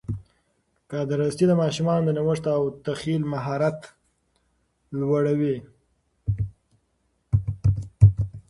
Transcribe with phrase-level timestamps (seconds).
[0.89, 3.79] کاردستي د ماشومانو د نوښت او تخیل مهارت
[4.99, 5.57] لوړوي.